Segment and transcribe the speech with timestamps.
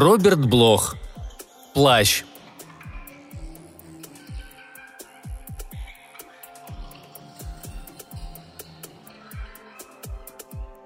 [0.00, 0.96] Роберт Блох.
[1.74, 2.22] Плащ.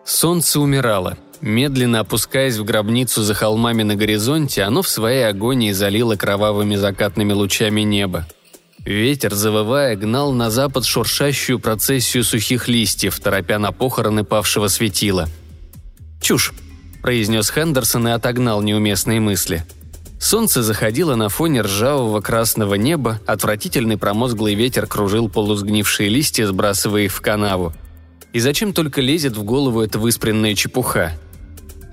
[0.05, 1.17] Солнце умирало.
[1.41, 7.33] Медленно опускаясь в гробницу за холмами на горизонте, оно в своей агонии залило кровавыми закатными
[7.33, 8.27] лучами небо.
[8.81, 15.29] Ветер, завывая, гнал на запад шуршащую процессию сухих листьев, торопя на похороны павшего светила.
[16.21, 16.53] «Чушь»,–
[17.05, 19.63] произнес Хендерсон и отогнал неуместные мысли.
[20.19, 27.13] Солнце заходило на фоне ржавого красного неба, отвратительный промозглый ветер кружил полусгнившие листья, сбрасывая их
[27.13, 27.75] в канаву.
[28.33, 31.13] И зачем только лезет в голову эта выспренная чепуха?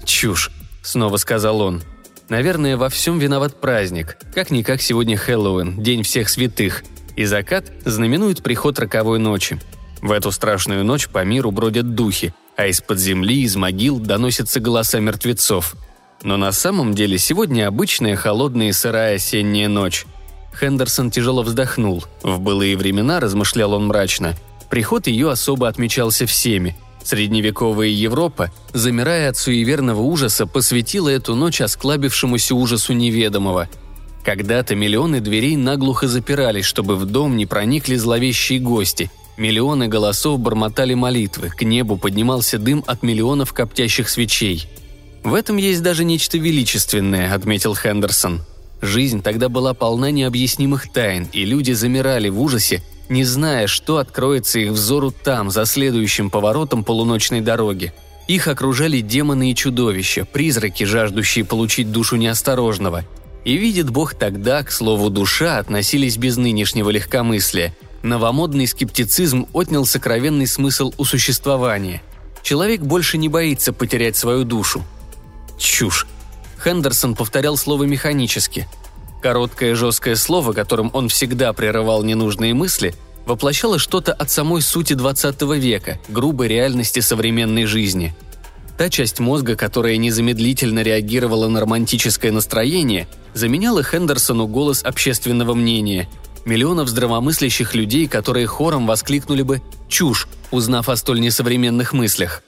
[0.05, 0.49] «Чушь»,—
[0.81, 1.83] снова сказал он.
[2.29, 4.17] «Наверное, во всем виноват праздник.
[4.33, 6.83] Как-никак сегодня Хэллоуин, День всех святых.
[7.17, 9.59] И закат знаменует приход роковой ночи.
[10.01, 14.99] В эту страшную ночь по миру бродят духи, а из-под земли, из могил доносятся голоса
[14.99, 15.75] мертвецов.
[16.21, 20.05] Но на самом деле сегодня обычная холодная и сырая осенняя ночь.
[20.59, 22.03] Хендерсон тяжело вздохнул.
[22.21, 24.35] В былые времена, размышлял он мрачно,
[24.69, 32.53] приход ее особо отмечался всеми, Средневековая Европа, замирая от суеверного ужаса, посвятила эту ночь осклабившемуся
[32.53, 33.69] ужасу неведомого.
[34.23, 39.09] Когда-то миллионы дверей наглухо запирались, чтобы в дом не проникли зловещие гости.
[39.37, 44.67] Миллионы голосов бормотали молитвы, к небу поднимался дым от миллионов коптящих свечей.
[45.23, 48.41] «В этом есть даже нечто величественное»,— отметил Хендерсон.
[48.81, 54.59] Жизнь тогда была полна необъяснимых тайн, и люди замирали в ужасе, не зная, что откроется
[54.59, 57.93] их взору там, за следующим поворотом полуночной дороги.
[58.27, 63.03] Их окружали демоны и чудовища, призраки, жаждущие получить душу неосторожного.
[63.43, 67.75] И видит Бог тогда, к слову душа, относились без нынешнего легкомыслия.
[68.03, 72.01] Новомодный скептицизм отнял сокровенный смысл у существования.
[72.43, 74.83] Человек больше не боится потерять свою душу.
[75.57, 76.07] Чушь.
[76.63, 78.67] Хендерсон повторял слово механически–
[79.21, 82.95] Короткое жесткое слово, которым он всегда прерывал ненужные мысли,
[83.27, 88.15] воплощало что-то от самой сути 20 века, грубой реальности современной жизни.
[88.79, 96.09] Та часть мозга, которая незамедлительно реагировала на романтическое настроение, заменяла Хендерсону голос общественного мнения,
[96.45, 102.43] миллионов здравомыслящих людей, которые хором воскликнули бы «чушь», узнав о столь несовременных мыслях.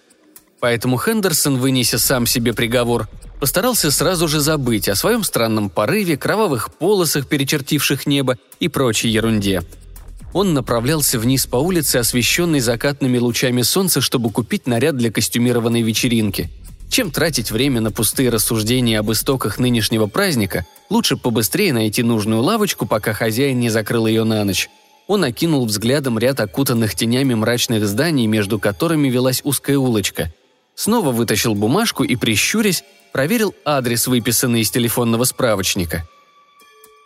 [0.59, 3.09] Поэтому Хендерсон, вынеся сам себе приговор,
[3.39, 9.63] постарался сразу же забыть о своем странном порыве, кровавых полосах, перечертивших небо и прочей ерунде.
[10.33, 16.49] Он направлялся вниз по улице, освещенной закатными лучами солнца, чтобы купить наряд для костюмированной вечеринки.
[16.93, 22.85] Чем тратить время на пустые рассуждения об истоках нынешнего праздника, лучше побыстрее найти нужную лавочку,
[22.85, 24.69] пока хозяин не закрыл ее на ночь.
[25.07, 30.31] Он окинул взглядом ряд окутанных тенями мрачных зданий, между которыми велась узкая улочка.
[30.75, 36.07] Снова вытащил бумажку и, прищурясь, проверил адрес, выписанный из телефонного справочника.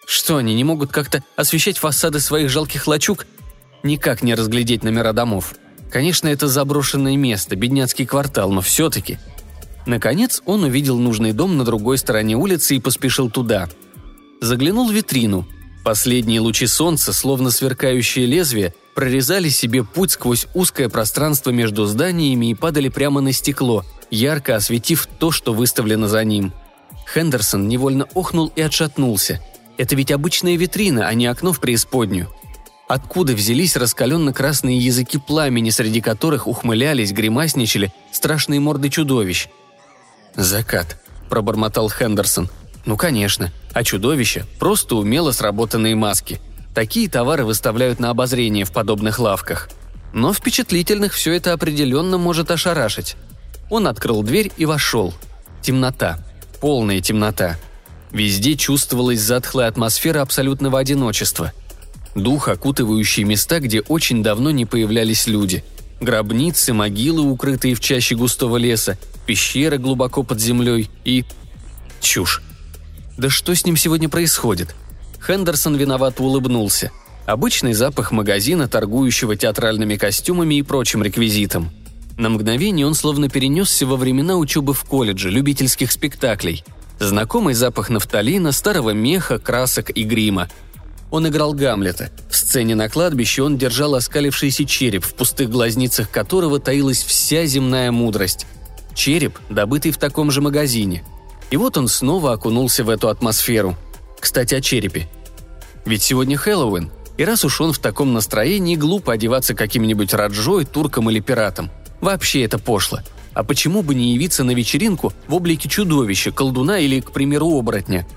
[0.06, 3.26] Что, они не могут как-то освещать фасады своих жалких лачуг?
[3.84, 5.56] Никак не разглядеть номера домов.
[5.90, 9.18] Конечно, это заброшенное место, бедняцкий квартал, но все-таки.
[9.88, 13.68] Наконец он увидел нужный дом на другой стороне улицы и поспешил туда.
[14.42, 15.48] Заглянул в витрину.
[15.84, 22.54] Последние лучи солнца, словно сверкающие лезвия, прорезали себе путь сквозь узкое пространство между зданиями и
[22.54, 26.54] падали прямо на стекло– ярко осветив то, что выставлено за ним.
[27.14, 29.42] Хендерсон невольно охнул и отшатнулся.
[29.78, 32.28] Это ведь обычная витрина, а не окно в преисподнюю.
[32.88, 39.50] Откуда взялись раскаленно-красные языки пламени, среди которых ухмылялись, гримасничали страшные морды чудовищ?
[40.38, 40.98] «Закат»,–
[41.30, 42.50] пробормотал Хендерсон.
[42.86, 43.52] «Ну, конечно.
[43.74, 46.40] А чудовища– просто умело сработанные маски.
[46.76, 49.68] Такие товары выставляют на обозрение в подобных лавках.
[50.14, 53.16] Но впечатлительных все это определенно может ошарашить.
[53.70, 55.14] Он открыл дверь и вошел.
[55.62, 56.20] Темнота.
[56.62, 57.58] Полная темнота.
[58.12, 61.52] Везде чувствовалась затхлая атмосфера абсолютного одиночества.
[62.16, 65.64] Дух, окутывающий места, где очень давно не появлялись люди.
[66.00, 68.98] Гробницы, могилы, укрытые в чаще густого леса,
[69.28, 71.24] пещеры глубоко под землей и...
[72.02, 72.42] Чушь.
[73.18, 74.76] Да что с ним сегодня происходит?
[75.26, 76.92] Хендерсон виновато улыбнулся.
[77.26, 81.70] Обычный запах магазина, торгующего театральными костюмами и прочим реквизитом–
[82.18, 86.64] на мгновение он словно перенесся во времена учебы в колледже, любительских спектаклей.
[87.00, 90.50] Знакомый запах нафталина, старого меха, красок и грима.
[91.12, 92.10] Он играл Гамлета.
[92.30, 97.92] В сцене на кладбище он держал оскалившийся череп, в пустых глазницах которого таилась вся земная
[97.92, 98.48] мудрость.
[98.98, 101.06] Череп, добытый в таком же магазине.
[101.52, 103.78] И вот он снова окунулся в эту атмосферу.
[104.20, 105.08] Кстати, о черепе.
[105.86, 111.10] Ведь сегодня Хэллоуин, и раз уж он в таком настроении, глупо одеваться каким-нибудь раджой, турком
[111.10, 111.72] или пиратом–
[112.02, 113.00] Вообще это пошло.
[113.34, 118.08] А почему бы не явиться на вечеринку в облике чудовища, колдуна или, к примеру, оборотня?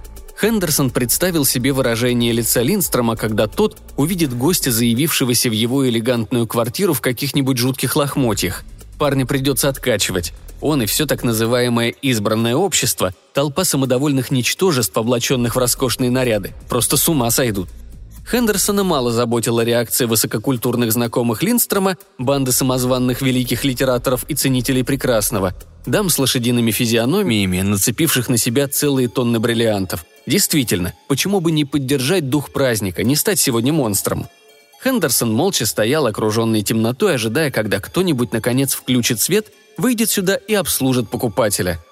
[0.41, 6.95] Хендерсон представил себе выражение лица Линстрома, когда тот увидит гостя, заявившегося в его элегантную квартиру
[6.95, 8.65] в каких-нибудь жутких лохмотьях.
[8.99, 10.33] Парня придется откачивать.
[10.61, 16.53] Он и все так называемое «избранное общество»– толпа самодовольных ничтожеств, облаченных в роскошные наряды.
[16.69, 17.69] Просто с ума сойдут.
[18.31, 25.55] Хендерсона мало заботила реакция высококультурных знакомых Линдстрома, банды самозванных великих литераторов и ценителей прекрасного,
[25.85, 30.05] дам с лошадиными физиономиями, нацепивших на себя целые тонны бриллиантов.
[30.27, 34.29] Действительно, почему бы не поддержать дух праздника, не стать сегодня монстром?
[34.85, 39.49] Хендерсон молча стоял, окруженный темнотой, ожидая, когда кто-нибудь наконец включит свет,
[39.81, 41.83] выйдет сюда и обслужит покупателя.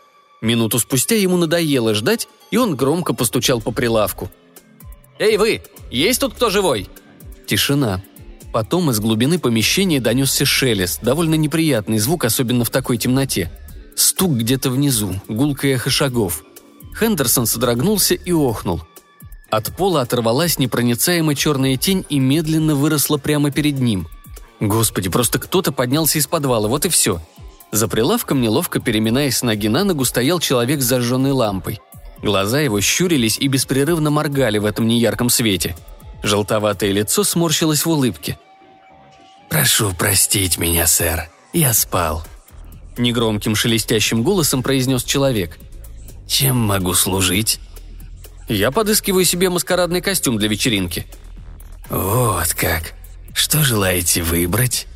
[0.40, 4.31] Минуту спустя ему надоело ждать, и он громко постучал по прилавку.
[5.19, 5.62] «Эй вы!
[5.90, 6.88] Есть тут кто живой?»
[7.46, 8.02] Тишина.
[8.52, 13.50] Потом из глубины помещения донесся шелест, довольно неприятный звук, особенно в такой темноте.
[13.96, 16.44] Стук где-то внизу, гулкое эхо шагов.
[16.99, 18.82] Хендерсон содрогнулся и охнул.
[19.50, 24.08] От пола оторвалась непроницаемая черная тень и медленно выросла прямо перед ним.
[24.61, 27.20] Господи, просто кто-то поднялся из подвала, вот и все.
[27.70, 31.81] За прилавком, неловко переминаясь с ноги на ногу, стоял человек с зажженной лампой.
[32.23, 35.76] Глаза его щурились и беспрерывно моргали в этом неярком свете.
[36.23, 38.38] Желтоватое лицо сморщилось в улыбке.
[39.49, 41.29] «Прошу простить меня, сэр.
[41.53, 42.25] Я спал»,—
[42.99, 45.59] негромким шелестящим голосом произнес человек.
[46.26, 47.61] «Чем могу служить?»
[48.49, 51.06] «Я подыскиваю себе маскарадный костюм для вечеринки».
[51.88, 52.94] «Вот как.
[53.35, 54.87] Что желаете выбрать?»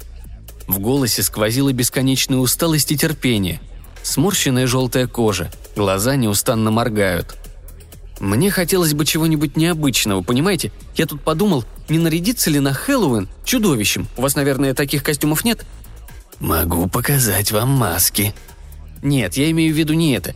[0.73, 3.61] В голосе сквозила бесконечная усталость и терпение.
[4.03, 7.37] Сморщенная желтая кожа, глаза неустанно моргают.
[8.21, 10.73] Мне хотелось бы чего-нибудь необычного, понимаете?
[10.97, 14.09] Я тут подумал, не нарядиться ли на Хэллоуин чудовищем?
[14.17, 15.67] У вас, наверное, таких костюмов нет?
[16.41, 18.35] Могу показать вам маски.
[19.03, 20.35] Нет, я имею в виду не это.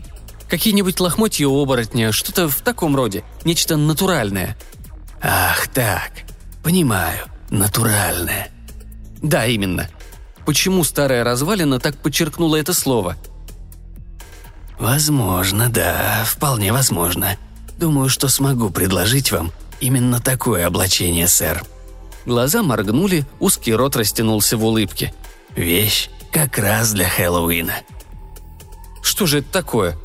[0.50, 3.25] Какие-нибудь лохмотья оборотня, что-то в таком роде.
[3.44, 4.59] Нечто натуральное.
[5.23, 6.12] Ах так,
[6.62, 8.50] понимаю, натуральное.
[9.23, 9.88] Да, именно.
[10.46, 13.16] Почему старая развалина так подчеркнула это слово?
[14.78, 17.37] Возможно, да, вполне возможно.
[17.78, 21.64] Думаю, что смогу предложить вам именно такое облачение, сэр.
[22.26, 25.12] Глаза моргнули, узкий рот растянулся в улыбке.
[25.56, 27.75] Вещь как раз для Хэллоуина.
[29.02, 29.99] Что же это такое?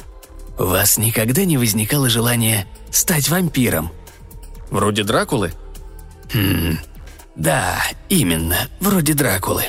[0.57, 3.91] У вас никогда не возникало желания стать вампиром?
[4.71, 5.53] Вроде Дракулы?
[6.33, 6.77] Хм,
[7.35, 9.65] да, именно, вроде Дракулы.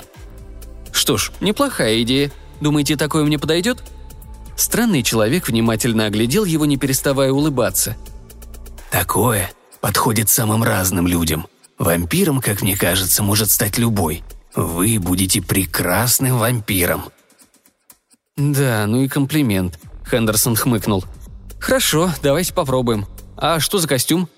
[1.02, 2.30] Что ж, неплохая идея.
[2.60, 3.82] Думаете, такое мне подойдет?
[4.54, 7.96] Странный человек внимательно оглядел его, не переставая улыбаться.
[8.92, 9.50] Такое
[9.80, 11.48] подходит самым разным людям.
[11.76, 14.22] Вампиром, как мне кажется, может стать любой.
[14.54, 17.06] Вы будете прекрасным вампиром.
[18.36, 19.80] Да, ну и комплимент.
[20.08, 21.04] Хендерсон хмыкнул.
[21.58, 23.08] «Хорошо, давайте попробуем.
[23.36, 24.28] А что за костюм?»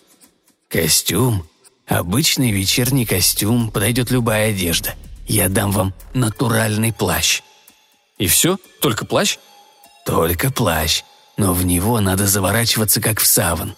[0.71, 1.47] «Костюм?
[1.87, 4.95] Обычный вечерний костюм, подойдет любая одежда.
[5.27, 7.43] Я дам вам натуральный плащ».
[8.19, 8.59] «И все?
[8.81, 9.39] Только плащ?»
[10.07, 11.03] «Только плащ.
[11.37, 13.75] Но в него надо заворачиваться, как в саван.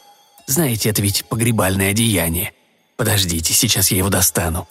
[0.47, 2.53] Знаете, это ведь погребальное одеяние.
[2.97, 4.69] Подождите, сейчас я его достану».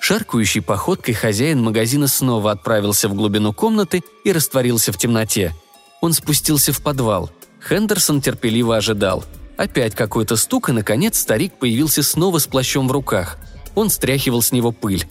[0.00, 5.54] Шаркающей походкой хозяин магазина снова отправился в глубину комнаты и растворился в темноте–
[6.02, 7.30] он спустился в подвал.
[7.66, 9.24] Хендерсон терпеливо ожидал.
[9.56, 13.38] Опять какой-то стук, и, наконец, старик появился снова с плащом в руках.
[13.76, 15.06] Он стряхивал с него пыль.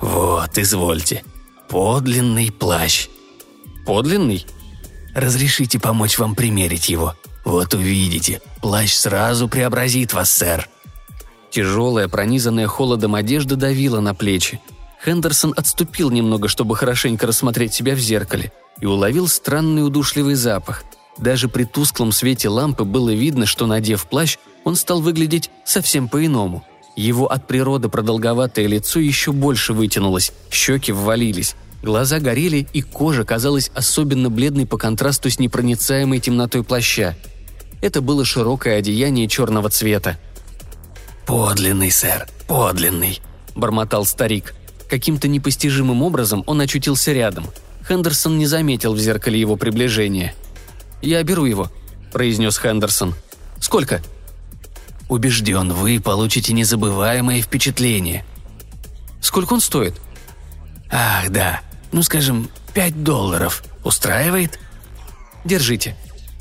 [0.00, 1.24] «Вот, извольте.
[1.68, 3.08] Подлинный плащ».
[3.86, 4.46] «Подлинный?»
[5.14, 7.14] «Разрешите помочь вам примерить его.
[7.44, 10.68] Вот увидите, плащ сразу преобразит вас, сэр».
[11.50, 14.60] Тяжелая, пронизанная холодом одежда давила на плечи.
[15.04, 20.84] Хендерсон отступил немного, чтобы хорошенько рассмотреть себя в зеркале и уловил странный удушливый запах.
[21.18, 26.64] Даже при тусклом свете лампы было видно, что, надев плащ, он стал выглядеть совсем по-иному.
[26.96, 33.70] Его от природы продолговатое лицо еще больше вытянулось, щеки ввалились, глаза горели, и кожа казалась
[33.74, 37.16] особенно бледной по контрасту с непроницаемой темнотой плаща.
[37.80, 40.18] Это было широкое одеяние черного цвета.
[41.26, 43.20] «Подлинный, сэр, подлинный»,–
[43.54, 44.54] бормотал старик.
[44.88, 47.46] Каким-то непостижимым образом он очутился рядом–
[47.90, 50.32] Хендерсон не заметил в зеркале его приближения.
[51.02, 51.70] «Я беру его»,–
[52.12, 53.14] произнес Хендерсон.
[53.58, 54.00] «Сколько?»
[55.10, 58.24] «Убежден, вы получите незабываемое впечатление».
[59.20, 60.00] «Сколько он стоит?»
[60.90, 61.60] «Ах, да.
[61.92, 63.62] Ну, скажем, пять долларов.
[63.84, 64.58] Устраивает?»
[65.44, 65.94] «Держите».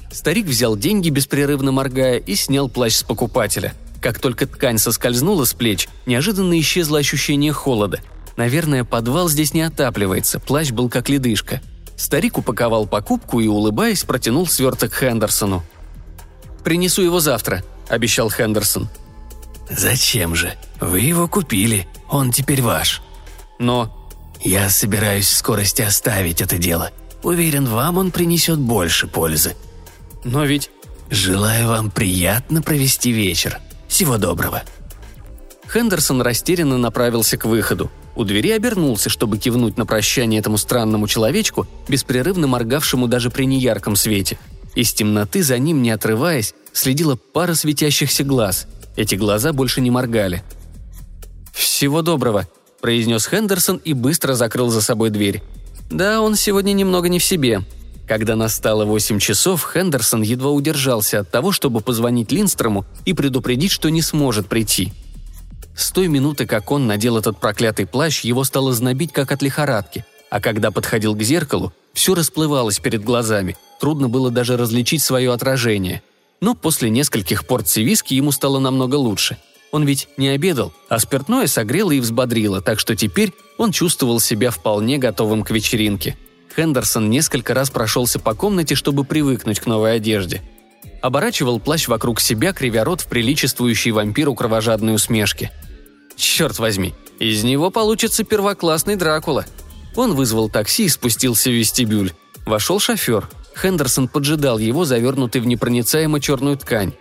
[0.10, 3.74] Старик взял деньги, беспрерывно моргая, и снял плащ с покупателя.
[4.02, 8.00] Как только ткань соскользнула с плеч, неожиданно исчезло ощущение холода–
[8.40, 11.62] Наверное, подвал здесь не отапливается, плащ был как ледышка.
[11.98, 15.62] Старик упаковал покупку и, улыбаясь, протянул сверток Хендерсону.
[16.64, 18.89] «Принесу его завтра»,— обещал Хендерсон.
[19.69, 20.53] «Зачем же?
[20.79, 21.88] Вы его купили.
[22.10, 23.01] Он теперь ваш».
[23.60, 23.96] «Но...»
[24.41, 26.91] «Я собираюсь в скорости оставить это дело.
[27.24, 29.55] Уверен, вам он принесет больше пользы».
[30.24, 30.72] «Но ведь...»
[31.10, 33.60] «Желаю вам приятно провести вечер.
[33.88, 34.63] Всего доброго».
[35.72, 37.91] Хендерсон растерянно направился к выходу.
[38.15, 43.96] У двери обернулся, чтобы кивнуть на прощание этому странному человечку, беспрерывно моргавшему даже при неярком
[43.96, 44.38] свете.
[44.79, 48.65] Из темноты за ним, не отрываясь, следила пара светящихся глаз.
[48.95, 50.41] Эти глаза больше не моргали.
[51.51, 52.48] «Всего доброго»,–
[52.81, 55.43] произнес Хендерсон и быстро закрыл за собой дверь.
[55.91, 57.65] «Да, он сегодня немного не в себе».
[58.07, 63.89] Когда настало восемь часов, Хендерсон едва удержался от того, чтобы позвонить Линстрому и предупредить, что
[63.89, 64.93] не сможет прийти–
[65.79, 70.03] с той минуты, как он надел этот проклятый плащ, его стало знобить, как от лихорадки.
[70.29, 76.01] А когда подходил к зеркалу, все расплывалось перед глазами, трудно было даже различить свое отражение.
[76.41, 79.38] Но после нескольких порций виски ему стало намного лучше.
[79.71, 84.51] Он ведь не обедал, а спиртное согрело и взбодрило, так что теперь он чувствовал себя
[84.51, 86.17] вполне готовым к вечеринке.
[86.55, 90.41] Хендерсон несколько раз прошелся по комнате, чтобы привыкнуть к новой одежде.
[91.01, 95.51] Оборачивал плащ вокруг себя, кривя рот в приличествующей вампиру кровожадной усмешке–
[96.19, 99.45] Черт возьми, из него получится первоклассный Дракула.
[100.00, 102.13] Он вызвал такси и спустился в вестибюль.
[102.46, 103.27] Вошел шофер.
[103.53, 106.94] Хендерсон поджидал его, завернутый в непроницаемо черную ткань.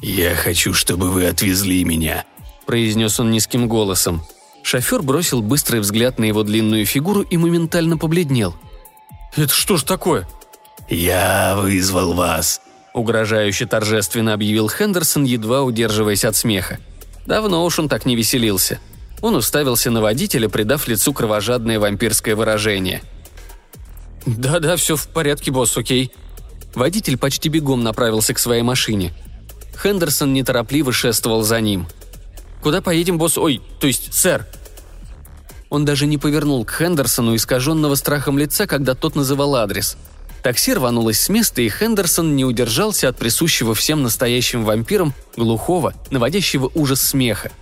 [0.00, 2.24] «Я хочу, чтобы вы отвезли меня»,–
[2.66, 4.24] произнес он низким голосом.
[4.64, 8.56] Шофер бросил быстрый взгляд на его длинную фигуру и моментально побледнел.
[9.36, 10.28] «Это что ж такое?»
[10.88, 12.60] «Я вызвал вас»,–
[12.92, 16.80] угрожающе торжественно объявил Хендерсон, едва удерживаясь от смеха.
[17.26, 18.80] Давно уж он так не веселился.
[19.20, 23.02] Он уставился на водителя, придав лицу кровожадное вампирское выражение.
[24.26, 26.12] «Да-да, все в порядке, босс, окей».
[26.74, 29.12] Водитель почти бегом направился к своей машине.
[29.82, 31.86] Хендерсон неторопливо шествовал за ним.
[32.62, 33.38] «Куда поедем, босс?
[33.38, 34.46] Ой, то есть, сэр!»
[35.68, 39.96] Он даже не повернул к Хендерсону искаженного страхом лица, когда тот называл адрес–
[40.42, 46.70] Такси рванулось с места, и Хендерсон не удержался от присущего всем настоящим вампирам глухого, наводящего
[46.74, 47.52] ужас смеха.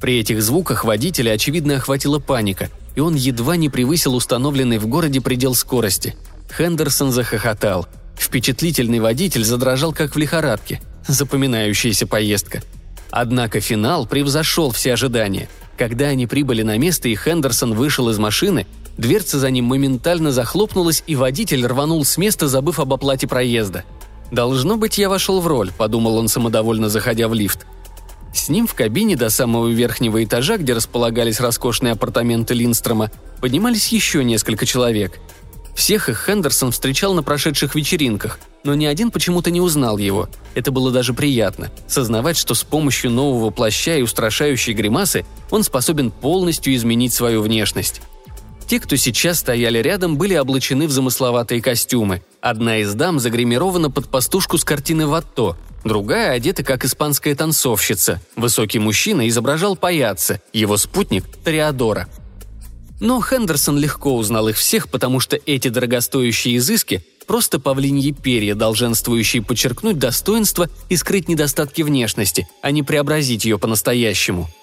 [0.00, 5.20] При этих звуках водителя, очевидно, охватила паника, и он едва не превысил установленный в городе
[5.20, 6.16] предел скорости.
[6.56, 7.86] Хендерсон захохотал.
[8.18, 10.80] Впечатлительный водитель задрожал, как в лихорадке.
[11.06, 12.62] Запоминающаяся поездка.
[13.10, 15.48] Однако финал превзошел все ожидания.
[15.76, 18.66] Когда они прибыли на место и Хендерсон вышел из машины,
[19.00, 23.84] Дверца за ним моментально захлопнулась, и водитель рванул с места, забыв об оплате проезда.
[24.30, 27.66] «Должно быть, я вошел в роль»,– подумал он самодовольно, заходя в лифт.
[28.32, 33.10] С ним в кабине до самого верхнего этажа, где располагались роскошные апартаменты Линстрома,
[33.40, 35.18] поднимались еще несколько человек.
[35.74, 40.28] Всех их Хендерсон встречал на прошедших вечеринках, но ни один почему-то не узнал его.
[40.54, 46.10] Это было даже приятно– сознавать, что с помощью нового плаща и устрашающей гримасы он способен
[46.10, 48.02] полностью изменить свою внешность.
[48.66, 52.22] Те, кто сейчас стояли рядом, были облачены в замысловатые костюмы.
[52.40, 58.20] Одна из дам загримирована под пастушку с картины Ватто, другая одета как испанская танцовщица.
[58.36, 62.08] Высокий мужчина изображал паяца, его спутник– Тореадора.
[63.00, 69.42] Но Хендерсон легко узнал их всех, потому что эти дорогостоящие изыски– просто павлиньи перья, долженствующие
[69.42, 74.48] подчеркнуть достоинство и скрыть недостатки внешности, а не преобразить ее по-настоящему–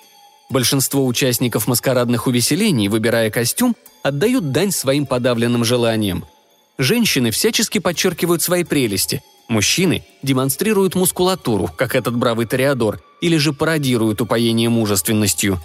[0.50, 6.26] Большинство участников маскарадных увеселений, выбирая костюм, отдают дань своим подавленным желаниям.
[6.78, 9.22] Женщины всячески подчеркивают свои прелести.
[9.48, 15.60] Мужчины демонстрируют мускулатуру, как этот бравый Тореадор, или же пародируют упоение мужественностью.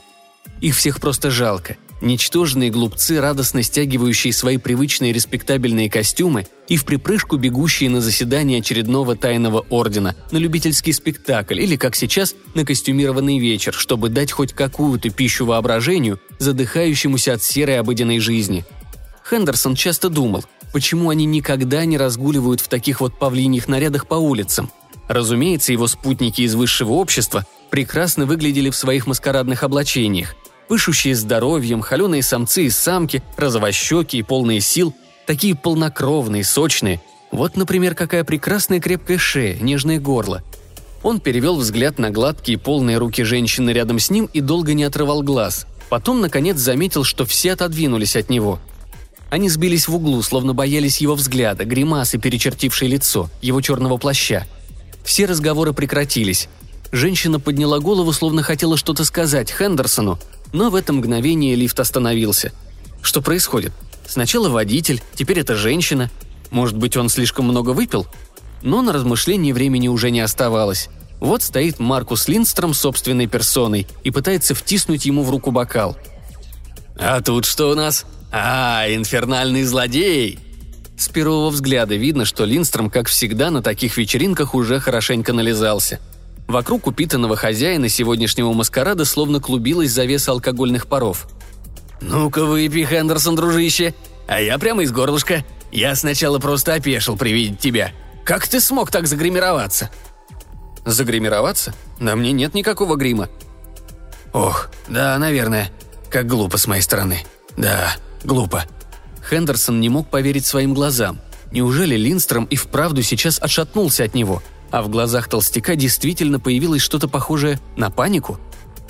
[0.61, 1.77] Их всех просто жалко.
[2.01, 9.15] Ничтожные глупцы, радостно стягивающие свои привычные респектабельные костюмы и в припрыжку бегущие на заседание очередного
[9.15, 15.11] тайного ордена, на любительский спектакль или, как сейчас, на костюмированный вечер, чтобы дать хоть какую-то
[15.11, 18.65] пищу воображению, задыхающемуся от серой обыденной жизни.
[19.29, 24.71] Хендерсон часто думал, почему они никогда не разгуливают в таких вот павлиньих нарядах по улицам.
[25.09, 30.35] Разумеется, его спутники из высшего общества прекрасно выглядели в своих маскарадных облачениях,
[30.69, 34.95] пышущие здоровьем, холеные самцы и самки, розовощеки и полные сил,
[35.27, 37.01] такие полнокровные, сочные.
[37.31, 40.43] Вот, например, какая прекрасная крепкая шея, нежное горло.
[41.03, 45.23] Он перевел взгляд на гладкие полные руки женщины рядом с ним и долго не отрывал
[45.23, 45.67] глаз.
[45.89, 48.61] Потом, наконец, заметил, что все отодвинулись от него.
[49.33, 54.47] Они сбились в углу, словно боялись его взгляда, гримасы, перечертившей лицо, его черного плаща.
[55.05, 56.51] Все разговоры прекратились.
[56.93, 60.19] Женщина подняла голову, словно хотела что-то сказать Хендерсону,
[60.53, 62.53] но в это мгновение лифт остановился.
[63.01, 63.73] Что происходит?
[64.07, 66.11] Сначала водитель, теперь это женщина.
[66.51, 68.07] Может быть, он слишком много выпил?
[68.61, 70.91] Но на размышление времени уже не оставалось.
[71.21, 75.97] Вот стоит Маркус Линдстром собственной персоной и пытается втиснуть ему в руку бокал.
[76.99, 78.05] «А тут что у нас?
[78.33, 80.39] А, инфернальный злодей!»
[80.97, 86.01] С первого взгляда видно, что Линдстром, как всегда, на таких вечеринках уже хорошенько нализался.
[86.49, 91.29] Вокруг упитанного хозяина сегодняшнего маскарада словно клубилась завеса алкогольных паров.
[92.01, 93.95] «Ну-ка выпей, Хендерсон, дружище,
[94.27, 95.45] а я прямо из горлышка.
[95.71, 97.93] Я сначала просто опешил при виде тебя.
[98.25, 99.91] Как ты смог так загримироваться?»
[100.85, 101.75] «Загримироваться?
[102.01, 103.29] На мне нет никакого грима».
[104.33, 105.71] «Ох, да, наверное.
[106.11, 107.25] Как глупо с моей стороны.
[107.57, 108.65] Да, глупо».
[109.29, 111.21] Хендерсон не мог поверить своим глазам.
[111.53, 117.09] Неужели Линстром и вправду сейчас отшатнулся от него, а в глазах толстяка действительно появилось что-то
[117.09, 118.41] похожее на панику?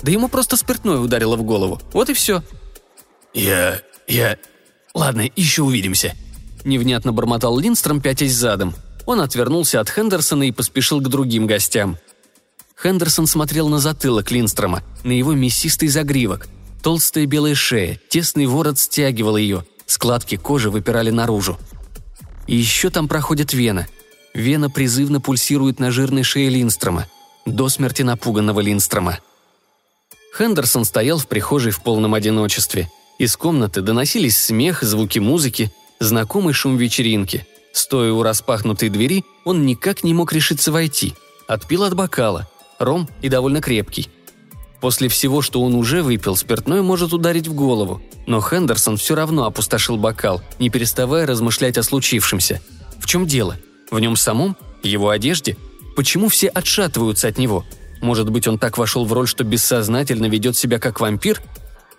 [0.01, 1.81] Да ему просто спиртное ударило в голову.
[1.93, 2.43] Вот и все.
[3.33, 3.81] «Я...
[4.07, 4.37] я...
[4.93, 6.13] Ладно, еще увидимся»,–
[6.63, 8.75] невнятно бормотал Линстром, пятясь задом.
[9.05, 11.97] Он отвернулся от Хендерсона и поспешил к другим гостям.
[12.81, 16.47] Хендерсон смотрел на затылок Линстрома, на его мясистый загривок.
[16.83, 21.57] Толстая белая шея, тесный ворот стягивал ее, складки кожи выпирали наружу.
[22.45, 23.87] И еще там проходит вена.
[24.33, 27.07] Вена призывно пульсирует на жирной шее Линстрома,
[27.45, 29.19] до смерти напуганного Линстрома.
[30.37, 32.91] Хендерсон стоял в прихожей в полном одиночестве.
[33.17, 40.03] Из комнаты доносились смех, звуки музыки, знакомый шум вечеринки– Стоя у распахнутой двери, он никак
[40.03, 41.15] не мог решиться войти.
[41.47, 42.47] Отпил от бокала.
[42.77, 44.09] Ром и довольно крепкий.
[44.83, 48.01] После всего, что он уже выпил, спиртное может ударить в голову.
[48.27, 52.59] Но Хендерсон все равно опустошил бокал, не переставая размышлять о случившемся.
[52.99, 53.55] В чем дело?
[53.91, 54.57] В нем самом?
[54.83, 55.55] Его одежде?
[55.95, 57.63] Почему все отшатываются от него?
[58.01, 61.41] Может быть, он так вошел в роль, что бессознательно ведет себя как вампир?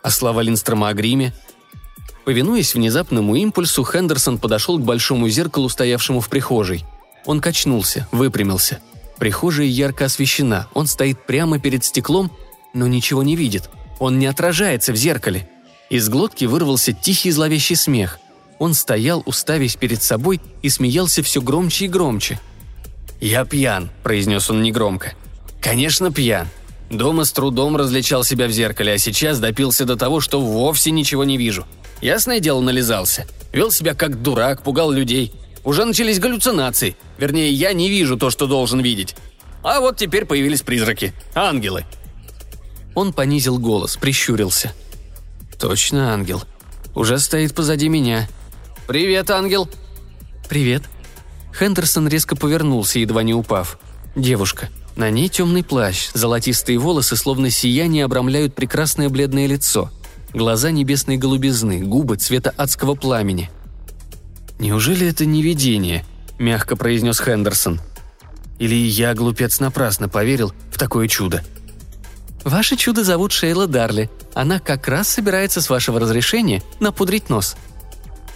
[0.03, 1.33] А слова Линстрома о гриме?
[2.27, 6.85] Повинуясь внезапному импульсу, Хендерсон подошел к большому зеркалу, стоявшему в прихожей.
[7.25, 8.81] Он качнулся, выпрямился.
[9.19, 12.31] Прихожая ярко освещена, он стоит прямо перед стеклом,
[12.75, 13.71] но ничего не видит.
[13.99, 15.49] Он не отражается в зеркале.
[15.91, 18.19] Из глотки вырвался тихий зловещий смех.
[18.59, 22.41] Он стоял, уставясь перед собой, и смеялся все громче и громче.
[23.21, 25.15] «Я пьян»,– произнес он негромко.
[25.61, 26.49] «Конечно, пьян.
[26.91, 31.25] Дома с трудом различал себя в зеркале, а сейчас допился до того, что вовсе ничего
[31.25, 31.67] не вижу.
[32.01, 33.27] Ясное дело, нализался.
[33.53, 35.33] Вел себя как дурак, пугал людей.
[35.65, 36.97] Уже начались галлюцинации.
[37.19, 39.17] Вернее, я не вижу то, что должен видеть.
[39.63, 41.15] А вот теперь появились призраки.
[41.35, 41.85] Ангелы.
[42.95, 44.73] Он понизил голос, прищурился.
[45.59, 46.43] «Точно ангел.
[46.95, 48.29] Уже стоит позади меня.
[48.87, 49.69] Привет, ангел!»
[50.49, 50.83] «Привет».
[51.59, 53.79] Хендерсон резко повернулся, едва не упав.
[54.17, 54.69] Девушка.
[54.97, 59.91] На ней темный плащ, золотистые волосы, словно сияние, обрамляют прекрасное бледное лицо–
[60.35, 63.51] глаза небесной голубизны, губы цвета адского пламени.
[64.59, 66.05] «Неужели это не видение?»–
[66.39, 67.81] мягко произнес Хендерсон.
[68.59, 71.43] «Или я, глупец, напрасно поверил в такое чудо?»
[72.45, 74.11] «Ваше чудо зовут Шейла Дарли.
[74.35, 77.57] Она как раз собирается с вашего разрешения напудрить нос».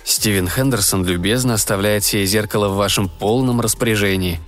[0.05, 4.41] Стивен Хендерсон любезно оставляет сие зеркало в вашем полном распоряжении.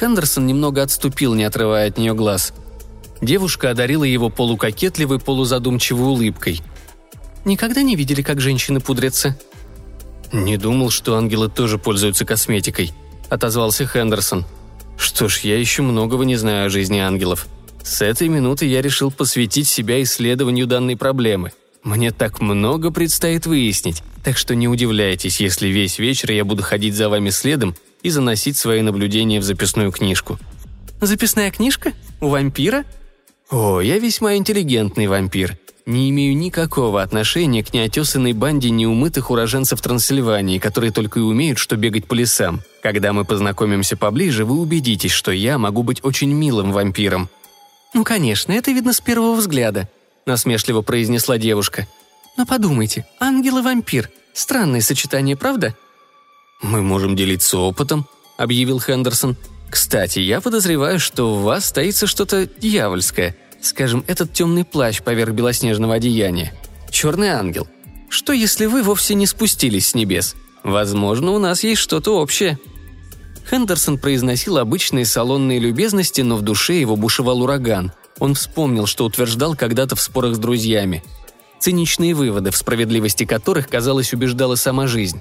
[0.00, 2.54] Хендерсон немного отступил, не отрывая от нее глаз.
[3.20, 6.62] Девушка одарила его полукокетливой, полузадумчивой улыбкой–
[7.44, 9.36] Никогда не видели, как женщины пудрятся?»
[10.32, 12.92] «Не думал, что ангелы тоже пользуются косметикой»,—
[13.28, 14.44] отозвался Хендерсон.
[14.96, 17.46] «Что ж, я еще многого не знаю о жизни ангелов.
[17.84, 21.52] С этой минуты я решил посвятить себя исследованию данной проблемы.
[21.82, 26.94] Мне так много предстоит выяснить, так что не удивляйтесь, если весь вечер я буду ходить
[26.94, 30.38] за вами следом и заносить свои наблюдения в записную книжку».
[31.02, 31.92] «Записная книжка?
[32.22, 32.84] У вампира?»
[33.50, 40.58] «О, я весьма интеллигентный вампир не имею никакого отношения к неотесанной банде неумытых уроженцев Трансильвании,
[40.58, 42.62] которые только и умеют, что бегать по лесам.
[42.82, 47.28] Когда мы познакомимся поближе, вы убедитесь, что я могу быть очень милым вампиром».
[47.94, 49.88] «Ну, конечно, это видно с первого взгляда»,—
[50.26, 51.86] насмешливо произнесла девушка.
[52.36, 54.10] «Но подумайте, ангел и вампир.
[54.32, 55.76] Странное сочетание, правда?»
[56.60, 59.36] «Мы можем делиться опытом»,— объявил Хендерсон.
[59.70, 63.36] «Кстати, я подозреваю, что у вас стоится что-то дьявольское.
[63.60, 66.52] Скажем, этот темный плащ поверх белоснежного одеяния.
[66.90, 67.68] Черный ангел.
[68.08, 70.34] Что если вы вовсе не спустились с небес?
[70.64, 72.58] Возможно, у нас есть что-то общее».
[73.48, 77.92] Хендерсон произносил обычные салонные любезности, но в душе его бушевал ураган.
[78.18, 81.02] Он вспомнил, что утверждал когда-то в спорах с друзьями.
[81.60, 85.20] Циничные выводы, в справедливости которых, казалось, убеждала сама жизнь.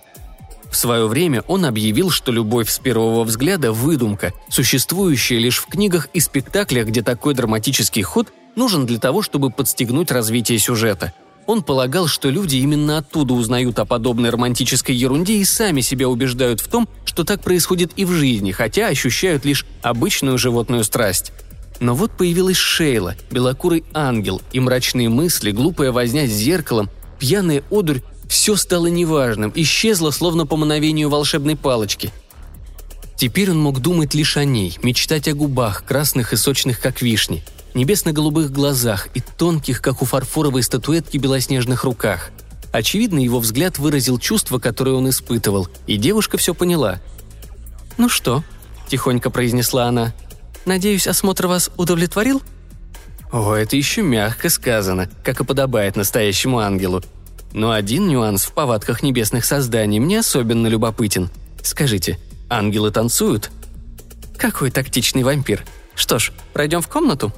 [0.70, 6.10] В свое время он объявил, что любовь с первого взгляда– выдумка, существующая лишь в книгах
[6.14, 11.14] и спектаклях, где такой драматический ход нужен для того, чтобы подстегнуть развитие сюжета.
[11.46, 16.62] Он полагал, что люди именно оттуда узнают о подобной романтической ерунде и сами себя убеждают
[16.62, 21.32] в том, что так происходит и в жизни, хотя ощущают лишь обычную животную страсть.
[21.80, 28.02] Но вот появилась Шейла, белокурый ангел, и мрачные мысли, глупая возня с зеркалом, пьяная одурь–
[28.30, 32.12] все стало неважным, исчезло словно по мановению волшебной палочки.
[33.16, 37.44] Теперь он мог думать лишь о ней, мечтать о губах, красных и сочных, как вишни,
[37.74, 42.32] небесно-голубых глазах и тонких, как у фарфоровой статуэтки, белоснежных руках.
[42.72, 47.00] Очевидно, его взгляд выразил чувство, которое он испытывал, и девушка все поняла.
[47.98, 48.44] «Ну что?»–
[48.88, 50.14] тихонько произнесла она.
[50.66, 52.42] «Надеюсь, осмотр вас удовлетворил?»
[53.32, 57.04] О, это еще мягко сказано, как и подобает настоящему ангелу.
[57.52, 61.30] Но один нюанс в повадках небесных созданий мне особенно любопытен.
[61.64, 63.52] Скажите, ангелы танцуют?
[64.38, 65.66] Какой тактичный вампир.
[65.96, 67.34] Что ж, пройдем в комнату?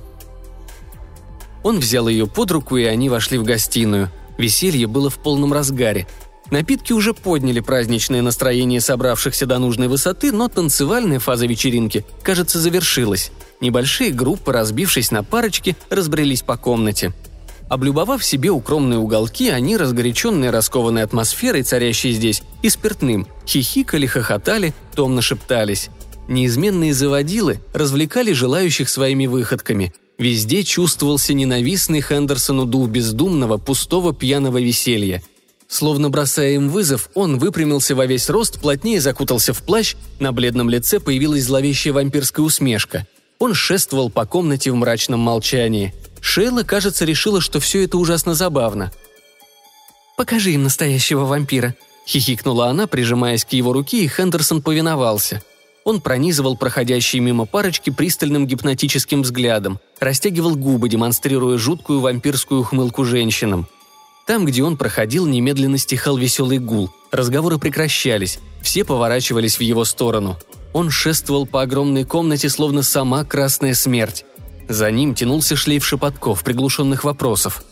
[1.65, 4.11] Он взял ее под руку, и они вошли в гостиную.
[4.37, 6.05] Веселье было в полном разгаре.
[6.51, 13.31] Напитки уже подняли праздничное настроение собравшихся до нужной высоты, но танцевальная фаза вечеринки, кажется, завершилась.
[13.61, 17.13] Небольшие группы, разбившись на парочки, разбрелись по комнате.
[17.67, 25.23] Облюбовав себе укромные уголки, они, разгоряченные раскованной атмосферой, царящей здесь, и спиртным, хихикали, хохотали, томно
[25.23, 25.89] шептались.
[26.27, 29.95] Неизменные заводилы развлекали желающих своими выходками.
[30.17, 35.21] Везде чувствовался ненавистный Хендерсону дух бездумного, пустого, пьяного веселья–
[35.67, 40.69] Словно бросая им вызов, он выпрямился во весь рост, плотнее закутался в плащ, на бледном
[40.69, 43.07] лице появилась зловещая вампирская усмешка.
[43.39, 45.93] Он шествовал по комнате в мрачном молчании.
[46.21, 48.91] Шейла, кажется, решила, что все это ужасно забавно.
[50.17, 51.75] «Покажи им настоящего вампира»,—
[52.07, 55.41] хихикнула она, прижимаясь к его руке, и Хендерсон повиновался.
[55.85, 63.67] Он пронизывал проходящие мимо парочки пристальным гипнотическим взглядом, растягивал губы, демонстрируя жуткую вампирскую ухмылку женщинам.
[64.25, 66.91] Там, где он проходил, немедленно стихал веселый гул.
[67.11, 70.39] Разговоры прекращались, все поворачивались в его сторону.
[70.73, 74.25] Он шествовал по огромной комнате, словно сама красная смерть.
[74.67, 77.63] За ним тянулся шлейф шепотков, приглушенных вопросов.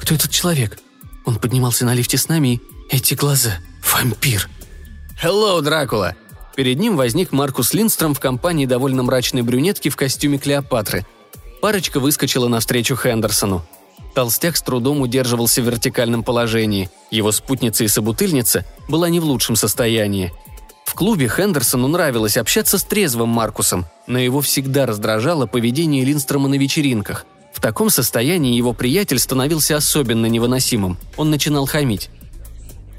[0.00, 0.80] «Кто этот человек?»
[1.24, 2.60] Он поднимался на лифте с нами и...
[2.90, 3.58] Эти глаза.
[3.84, 4.48] Вампир.
[5.22, 6.16] «Hello, Дракула!»
[6.60, 11.06] Перед ним возник Маркус Линдстром в компании довольно мрачной брюнетки в костюме Клеопатры.
[11.62, 13.64] Парочка выскочила навстречу Хендерсону.
[14.14, 16.90] Толстяк с трудом удерживался в вертикальном положении.
[17.10, 20.34] Его спутница и собутыльница была не в лучшем состоянии.
[20.84, 26.56] В клубе Хендерсону нравилось общаться с трезвым Маркусом, но его всегда раздражало поведение Линстрома на
[26.56, 27.24] вечеринках.
[27.54, 30.98] В таком состоянии его приятель становился особенно невыносимым.
[31.16, 32.10] Он начинал хамить.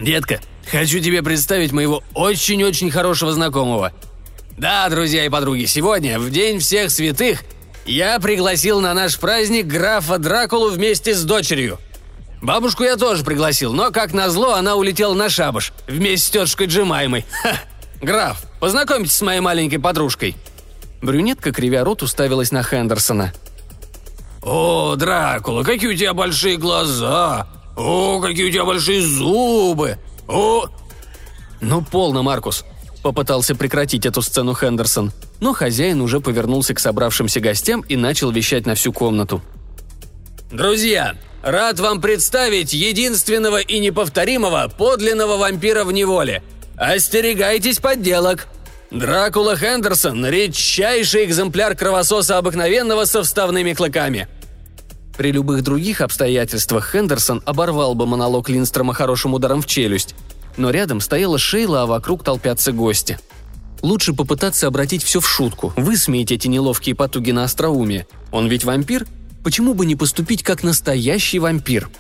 [0.02, 3.94] «Детка, хочу тебе представить моего очень-очень хорошего знакомого.
[4.58, 7.44] Да, друзья и подруги, сегодня, в День всех святых,
[7.86, 11.80] я пригласил на наш праздник графа Дракулу вместе с дочерью.
[12.42, 17.26] Бабушку я тоже пригласил, но, как назло, она улетела на шабаш вместе с тетушкой Джимаймой.
[17.44, 17.60] Ха!
[18.02, 20.36] Граф, познакомьтесь с моей маленькой подружкой».
[21.04, 23.34] Брюнетка, кривя рот, уставилась на Хендерсона.
[24.42, 27.48] «О, Дракула, какие у тебя большие глаза!
[27.75, 29.97] О, какие у тебя большие зубы!
[30.27, 30.65] О...»
[31.62, 32.65] «Ну, полно, Маркус!»–
[33.03, 38.65] попытался прекратить эту сцену Хендерсон– но хозяин уже повернулся к собравшимся гостям и начал вещать
[38.65, 39.41] на всю комнату.
[40.51, 46.43] «Друзья, рад вам представить единственного и неповторимого подлинного вампира в неволе.
[46.77, 48.47] Остерегайтесь подделок!»
[48.91, 54.27] Дракула Хендерсон– редчайший экземпляр кровососа обыкновенного со вставными клыками.
[55.21, 60.15] При любых других обстоятельствах Хендерсон оборвал бы монолог Линстрома хорошим ударом в челюсть.
[60.57, 63.19] Но рядом стояла Шейла, а вокруг толпятся гости–
[63.84, 68.07] Лучше попытаться обратить все в шутку, высмеять эти неловкие потуги на остроумие.
[68.31, 69.05] Он ведь вампир?
[69.43, 71.91] Почему бы не поступить как настоящий вампир?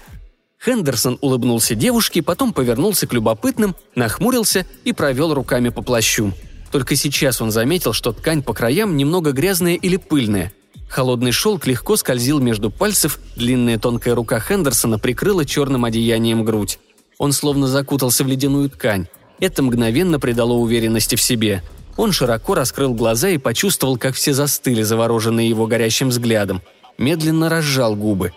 [0.63, 6.33] Хендерсон улыбнулся девушке, потом повернулся к любопытным, нахмурился и провел руками по плащу.
[6.71, 10.51] Только сейчас он заметил, что ткань по краям немного грязная или пыльная.
[10.91, 16.79] Холодный шелк легко скользил между пальцев, длинная тонкая рука Хендерсона прикрыла черным одеянием грудь.
[17.17, 19.07] Он словно закутался в ледяную ткань.
[19.39, 21.63] Это мгновенно придало уверенности в себе.
[21.95, 26.61] Он широко раскрыл глаза и почувствовал, как все застыли, завороженные его горящим взглядом.
[26.97, 28.33] Медленно разжал губы.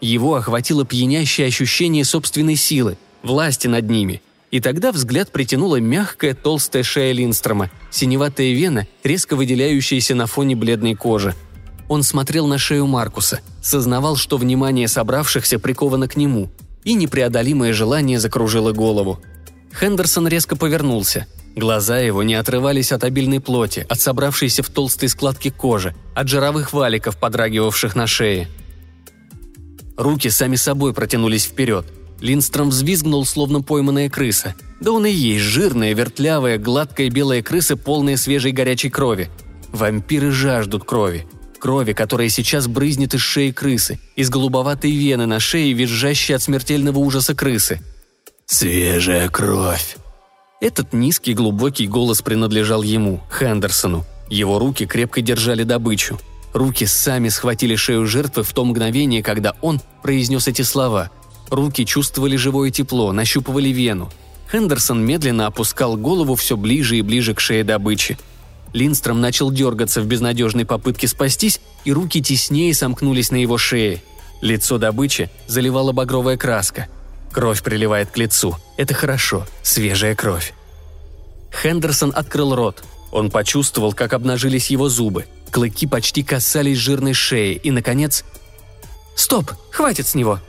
[0.00, 4.22] Его охватило пьянящее ощущение собственной силы, власти над ними.
[4.50, 10.96] И тогда взгляд притянула мягкая толстая шея Линстрома, синеватая вена, резко выделяющаяся на фоне бледной
[10.96, 11.36] кожи.
[11.92, 16.50] Он смотрел на шею Маркуса, сознавал, что внимание собравшихся приковано к нему,
[16.84, 19.20] и непреодолимое желание закружило голову–
[19.78, 21.26] Хендерсон резко повернулся.
[21.56, 26.72] Глаза его не отрывались от обильной плоти, от собравшейся в толстой складке кожи, от жировых
[26.72, 28.48] валиков, подрагивавших на шее.
[29.96, 31.86] Руки сами собой протянулись вперед.
[32.20, 34.54] Линстром взвизгнул, словно пойманная крыса.
[34.80, 39.28] Да он и есть жирная, вертлявая, гладкая белая крыса, полная свежей горячей крови.
[39.72, 41.26] Вампиры жаждут крови.
[41.62, 46.98] Крови, которая сейчас брызнет из шеи крысы, из голубоватой вены на шее, визжащей от смертельного
[46.98, 47.80] ужаса крысы.
[48.46, 49.96] «Свежая кровь!»
[50.60, 54.04] Этот низкий глубокий голос принадлежал ему, Хендерсону.
[54.28, 56.18] Его руки крепко держали добычу.
[56.52, 61.12] Руки сами схватили шею жертвы в то мгновение, когда он произнес эти слова.
[61.48, 64.10] Руки чувствовали живое тепло, нащупывали вену.
[64.50, 68.18] Хендерсон медленно опускал голову все ближе и ближе к шее добычи.
[68.72, 74.02] Линстром начал дергаться в безнадежной попытке спастись, и руки теснее сомкнулись на его шее.
[74.40, 76.88] Лицо добычи заливала багровая краска–
[77.32, 78.56] Кровь приливает к лицу.
[78.76, 79.46] Это хорошо.
[79.62, 80.52] Свежая кровь.
[81.50, 82.84] Хендерсон открыл рот.
[83.10, 85.26] Он почувствовал, как обнажились его зубы.
[85.50, 88.24] Клыки почти касались жирной шеи, и, наконец...
[89.14, 89.50] «Стоп!
[89.70, 90.40] Хватит с него!»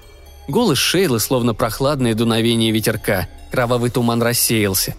[0.47, 3.27] Голос Шейлы, словно прохладное дуновение ветерка.
[3.51, 4.95] Кровавый туман рассеялся.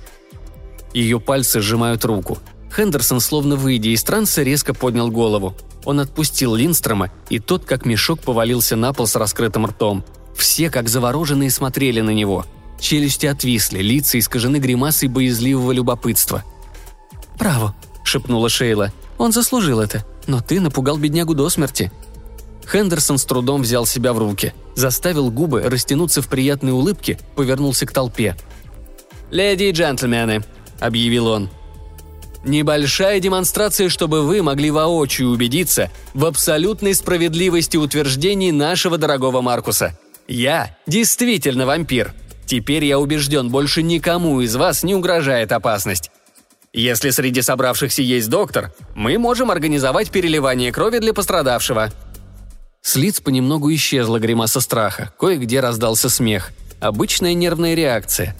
[0.92, 2.38] Ее пальцы сжимают руку.
[2.74, 5.54] Хендерсон, словно выйдя из транса, резко поднял голову.
[5.84, 10.04] Он отпустил Линстрома, и тот, как мешок, повалился на пол с раскрытым ртом.
[10.34, 12.46] Все, как завороженные, смотрели на него.
[12.80, 16.42] Челюсти отвисли, лица искажены гримасой боязливого любопытства.
[17.38, 18.92] «Право»,— шепнула Шейла.
[19.18, 20.04] «Он заслужил это.
[20.26, 21.92] Но ты напугал беднягу до смерти».
[22.70, 27.92] Хендерсон с трудом взял себя в руки, заставил губы растянуться в приятной улыбке, повернулся к
[27.92, 28.36] толпе.
[29.30, 30.42] «Леди и джентльмены»,—
[30.80, 31.50] объявил он,
[32.44, 39.98] Небольшая демонстрация, чтобы вы могли воочию убедиться в абсолютной справедливости утверждений нашего дорогого Маркуса.
[40.28, 42.12] Я действительно вампир.
[42.46, 46.10] Теперь я убежден, больше никому из вас не угрожает опасность.
[46.74, 51.92] Если среди собравшихся есть доктор, мы можем организовать переливание крови для пострадавшего».
[52.82, 56.50] С лиц понемногу исчезла гримаса страха, кое-где раздался смех.
[56.80, 58.36] Обычная нервная реакция.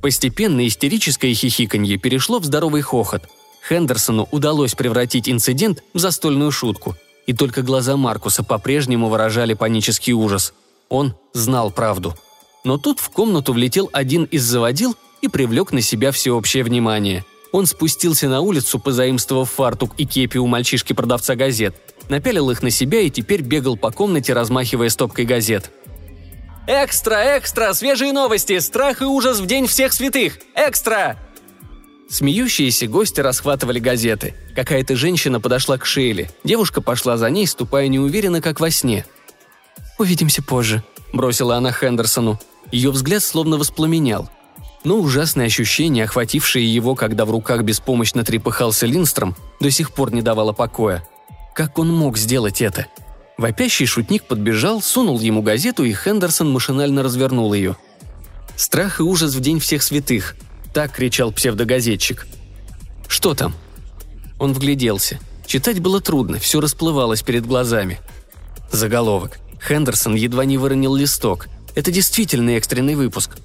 [0.00, 3.22] Постепенно истерическое хихиканье перешло в здоровый хохот.
[3.68, 6.94] Хендерсону удалось превратить инцидент в застольную шутку,
[7.26, 10.52] и только глаза Маркуса по-прежнему выражали панический ужас–
[10.88, 12.14] он знал правду.
[12.64, 17.24] Но тут в комнату влетел один из заводил и привлек на себя всеобщее внимание.
[17.52, 21.76] Он спустился на улицу, позаимствовав фартук и кепи у мальчишки-продавца газет,
[22.08, 25.70] напялил их на себя и теперь бегал по комнате, размахивая стопкой газет.
[26.66, 27.72] «Экстра, экстра!
[27.74, 28.58] Свежие новости!
[28.58, 30.38] Страх и ужас в День всех святых!
[30.54, 31.16] Экстра!»
[32.08, 34.34] Смеющиеся гости расхватывали газеты.
[34.54, 36.30] Какая-то женщина подошла к Шейле.
[36.44, 39.04] Девушка пошла за ней, ступая неуверенно, как во сне–
[39.98, 42.38] «Увидимся позже»,– бросила она Хендерсону.
[42.70, 44.28] Ее взгляд словно воспламенял.
[44.84, 50.22] Но ужасное ощущение, охватившее его, когда в руках беспомощно трепыхался Линстром, до сих пор не
[50.22, 51.06] давало покоя.
[51.54, 52.86] Как он мог сделать это?
[53.38, 57.76] Вопящий шутник подбежал, сунул ему газету, и Хендерсон машинально развернул ее.
[58.56, 60.36] «Страх и ужас в день всех святых»,–
[60.74, 62.26] так кричал псевдогазетчик.
[63.08, 63.54] «Что там?»
[64.38, 65.18] Он вгляделся.
[65.46, 68.00] Читать было трудно, все расплывалось перед глазами.
[68.72, 69.38] Заголовок.
[69.66, 71.48] Хендерсон едва не выронил листок.
[71.74, 73.36] Это действительно экстренный выпуск.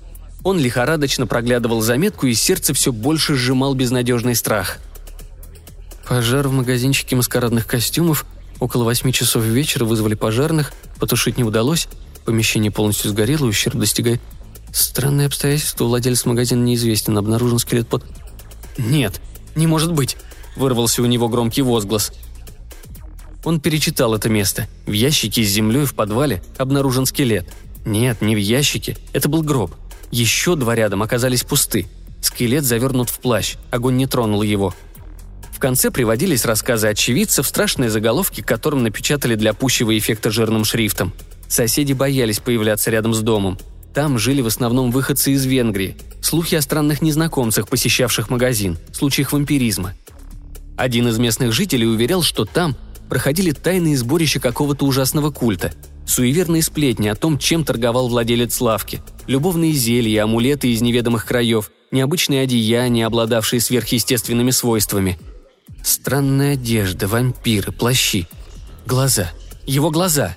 [0.43, 4.77] Он лихорадочно проглядывал заметку, и сердце все больше сжимал безнадежный страх.
[6.07, 8.25] Пожар в магазинчике маскарадных костюмов.
[8.61, 10.71] Около восьми часов вечера вызвали пожарных.
[10.97, 11.89] Потушить не удалось.
[12.23, 14.21] Помещение полностью сгорело, ущерб достигает...
[14.71, 18.05] Странное обстоятельство, владелец магазина неизвестен, обнаружен скелет под...
[18.77, 19.19] «Нет,
[19.55, 20.15] не может быть!»–
[20.55, 22.13] вырвался у него громкий возглас–
[23.43, 24.67] он перечитал это место.
[24.85, 27.47] В ящике с землей в подвале обнаружен скелет.
[27.85, 29.73] Нет, не в ящике, это был гроб.
[30.11, 31.87] Еще два рядом оказались пусты.
[32.21, 34.75] Скелет завернут в плащ, огонь не тронул его.
[35.61, 41.13] Конце приводились рассказы очевидцев, страшные заголовки, которым напечатали для пущего эффекта жирным шрифтом.
[41.47, 43.59] Соседи боялись появляться рядом с домом.
[43.93, 45.97] Там жили в основном выходцы из Венгрии.
[46.19, 49.93] Слухи о странных незнакомцах, посещавших магазин, случаях вампиризма.
[50.77, 52.75] Один из местных жителей уверял, что там
[53.07, 55.73] проходили тайные сборища какого-то ужасного культа,
[56.07, 62.41] суеверные сплетни о том, чем торговал владелец лавки, любовные зелья, амулеты из неведомых краев, необычные
[62.41, 65.19] одеяния, обладавшие сверхъестественными свойствами.
[65.83, 68.27] Странная одежда, вампиры, плащи.
[68.85, 69.31] Глаза.
[69.65, 70.35] Его глаза.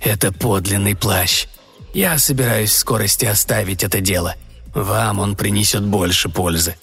[0.00, 1.46] «Это подлинный плащ.
[1.94, 4.34] Я собираюсь в скорости оставить это дело.
[4.74, 6.76] Вам он принесет больше пользы».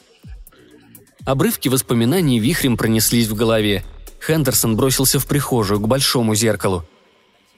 [1.23, 3.83] Обрывки воспоминаний вихрем пронеслись в голове–
[4.25, 6.85] Хендерсон бросился в прихожую, к большому зеркалу.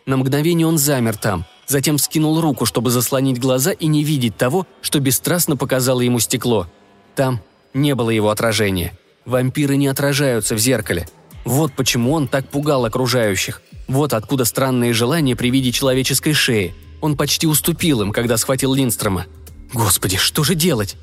[0.05, 4.65] На мгновение он замер там, затем скинул руку, чтобы заслонить глаза и не видеть того,
[4.81, 6.67] что бесстрастно показало ему стекло.
[7.15, 7.41] Там
[7.73, 8.97] не было его отражения.
[9.25, 11.07] Вампиры не отражаются в зеркале.
[11.45, 13.61] Вот почему он так пугал окружающих.
[13.87, 16.73] Вот откуда странные желания при виде человеческой шеи.
[17.01, 19.25] Он почти уступил им, когда схватил Линстрома.
[19.73, 20.95] Господи, что же делать?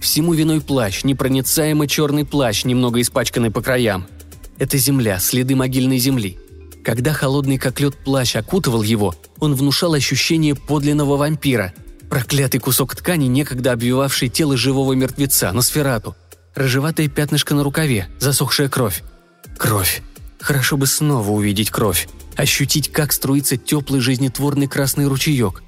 [0.00, 4.06] Всему виной плащ, непроницаемый черный плащ, немного испачканный по краям.
[4.58, 6.38] Это земля, следы могильной земли.
[6.84, 11.74] Когда холодный как лед плащ окутывал его, он внушал ощущение подлинного вампира.
[12.08, 16.16] Проклятый кусок ткани, некогда обвивавший тело живого мертвеца, Носферату.
[16.54, 19.02] Рыжеватое пятнышко на рукаве, засохшая кровь.
[19.56, 20.02] Кровь.
[20.40, 22.08] Хорошо бы снова увидеть кровь.
[22.36, 25.62] Ощутить, как струится теплый жизнетворный красный ручеек.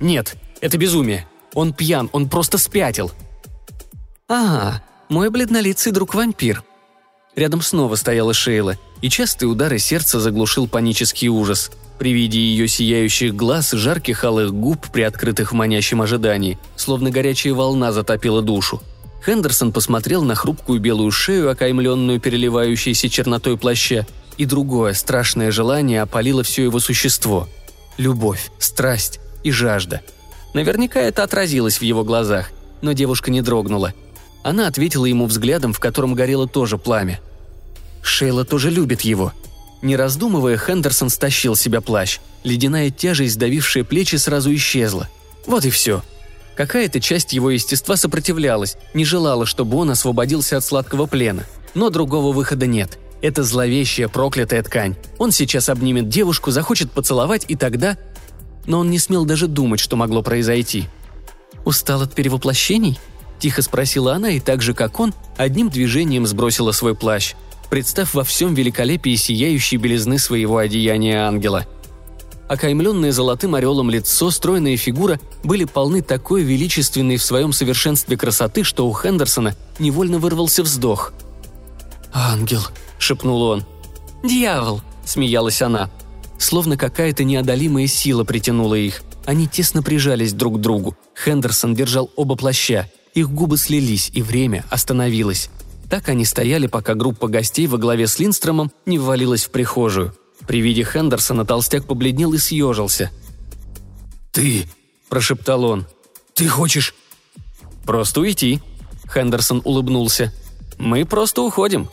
[0.00, 1.26] Нет, это безумие.
[1.54, 3.12] Он пьян, он просто спятил.
[4.28, 6.62] Ага, мой бледнолицый друг-вампир.
[7.36, 11.70] Рядом снова стояла Шейла, и частые удары сердца заглушил панический ужас.
[11.98, 17.92] При виде ее сияющих глаз, жарких алых губ, приоткрытых в манящем ожидании, словно горячая волна
[17.92, 18.82] затопила душу.
[19.24, 26.42] Хендерсон посмотрел на хрупкую белую шею, окаймленную переливающейся чернотой плаща, и другое страшное желание опалило
[26.42, 27.48] все его существо.
[27.96, 30.00] Любовь, страсть и жажда.
[30.54, 32.50] Наверняка это отразилось в его глазах,
[32.80, 33.92] но девушка не дрогнула.
[34.44, 37.20] Она ответила ему взглядом, в котором горело тоже пламя.
[38.02, 39.32] Шейла тоже любит его.
[39.82, 42.18] Не раздумывая, Хендерсон стащил себя плащ.
[42.44, 45.08] Ледяная тяжесть, давившая плечи, сразу исчезла.
[45.46, 46.02] Вот и все.
[46.58, 51.44] Какая-то часть его естества сопротивлялась, не желала, чтобы он освободился от сладкого плена.
[51.74, 52.98] Но другого выхода нет.
[53.22, 54.96] Это зловещая проклятая ткань.
[55.18, 57.96] Он сейчас обнимет девушку, захочет поцеловать, и тогда...
[58.66, 60.88] Но он не смел даже думать, что могло произойти.
[61.64, 62.98] «Устал от перевоплощений?»–
[63.38, 67.34] тихо спросила она, и так же, как он, одним движением сбросила свой плащ,
[67.70, 71.68] представ во всем великолепии сияющей белизны своего одеяния ангела–
[72.48, 78.88] окаймленное золотым орелом лицо, стройная фигура были полны такой величественной в своем совершенстве красоты, что
[78.88, 81.12] у Хендерсона невольно вырвался вздох.
[82.12, 82.62] «Ангел»,—
[82.98, 83.64] шепнул он.
[84.24, 85.90] «Дьявол»,— смеялась она.
[86.38, 89.02] Словно какая-то неодолимая сила притянула их.
[89.26, 90.96] Они тесно прижались друг к другу.
[91.14, 92.90] Хендерсон держал оба плаща.
[93.14, 95.50] Их губы слились, и время остановилось.
[95.90, 100.14] Так они стояли, пока группа гостей во главе с Линдстромом не ввалилась в прихожую.
[100.48, 103.10] При виде Хендерсона толстяк побледнел и съежился.
[104.32, 104.66] «Ты...»–
[105.10, 105.86] прошептал он.
[106.32, 106.94] «Ты хочешь...»
[107.84, 108.60] «Просто уйти»,–
[109.12, 110.32] Хендерсон улыбнулся.
[110.78, 111.90] «Мы просто уходим».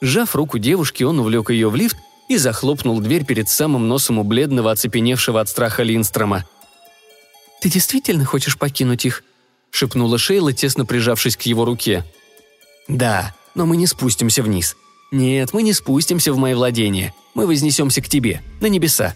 [0.00, 1.96] Сжав руку девушки, он увлек ее в лифт
[2.28, 6.44] и захлопнул дверь перед самым носом у бледного, оцепеневшего от страха Линстрома.
[7.60, 9.24] «Ты действительно хочешь покинуть их?»–
[9.72, 12.04] шепнула Шейла, тесно прижавшись к его руке.
[12.86, 14.76] «Да, но мы не спустимся вниз.
[15.10, 17.12] Нет, мы не спустимся в мои владения.
[17.38, 19.14] Мы вознесемся к тебе, на небеса».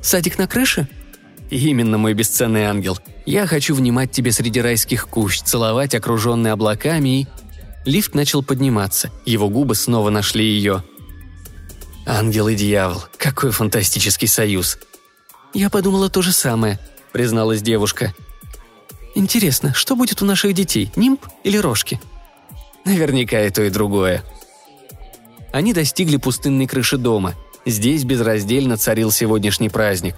[0.00, 0.86] «Садик на крыше?»
[1.50, 2.96] «Именно, мой бесценный ангел.
[3.26, 7.26] Я хочу внимать тебе среди райских кущ, целовать, окруженный облаками и...»
[7.84, 10.84] Лифт начал подниматься, его губы снова нашли ее.
[12.06, 14.78] «Ангел и дьявол, какой фантастический союз!»
[15.54, 16.78] «Я подумала то же самое»,—
[17.12, 18.14] призналась девушка.
[19.16, 22.00] «Интересно, что будет у наших детей, нимб или рожки?»
[22.84, 24.22] «Наверняка и то, и другое»,
[25.52, 27.34] они достигли пустынной крыши дома.
[27.64, 30.16] Здесь безраздельно царил сегодняшний праздник.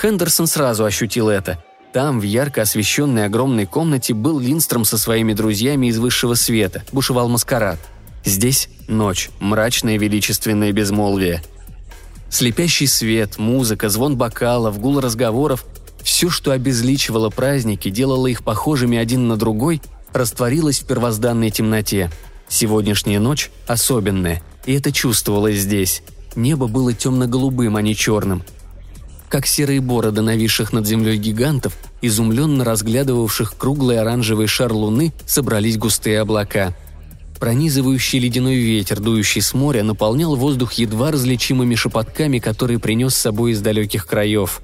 [0.00, 1.62] Хендерсон сразу ощутил это.
[1.92, 7.28] Там, в ярко освещенной огромной комнате, был Линстром со своими друзьями из высшего света, бушевал
[7.28, 7.78] маскарад.
[8.24, 11.42] Здесь ночь, мрачное величественное безмолвие.
[12.30, 15.64] Слепящий свет, музыка, звон бокалов, гул разговоров–
[16.02, 19.80] все, что обезличивало праздники, делало их похожими один на другой,
[20.12, 22.10] растворилось в первозданной темноте–
[22.48, 26.02] Сегодняшняя ночь особенная, и это чувствовалось здесь.
[26.36, 28.42] Небо было темно-голубым, а не черным.
[29.28, 36.20] Как серые бороды нависших над землей гигантов, изумленно разглядывавших круглый оранжевый шар луны, собрались густые
[36.20, 36.76] облака.
[37.40, 43.52] Пронизывающий ледяной ветер, дующий с моря, наполнял воздух едва различимыми шепотками, которые принес с собой
[43.52, 44.60] из далеких краев.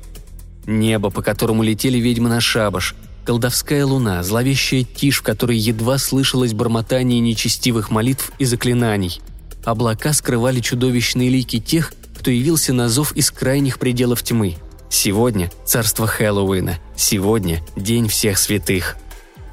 [0.66, 2.94] Небо, по которому летели ведьмы на шабаш–
[3.24, 9.20] Колдовская луна, зловещая тишь, в которой едва слышалось бормотание нечестивых молитв и заклинаний.
[9.64, 14.56] Облака скрывали чудовищные лики тех, кто явился на зов из крайних пределов тьмы.
[14.88, 16.78] Сегодня– царство Хэллоуина.
[16.96, 18.96] Сегодня– день всех святых.